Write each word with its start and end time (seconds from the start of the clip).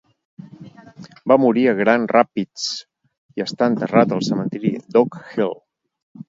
Va 1.31 1.35
morir 1.43 1.65
a 1.71 1.75
Grand 1.79 2.09
Rapids 2.15 2.63
i 3.41 3.45
està 3.45 3.69
enterrat 3.73 4.17
al 4.17 4.25
cementiri 4.31 4.73
d'Oak 4.97 5.21
Hill. 5.29 5.55